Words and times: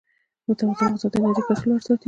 متوازن 0.47 0.91
غذا 0.93 1.07
د 1.11 1.15
انرژۍ 1.17 1.41
کچه 1.47 1.63
لوړه 1.69 1.81
ساتي. 1.85 1.99